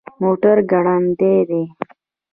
موټر 0.21 0.57
ګړندی 0.71 1.35
دی 1.49 1.63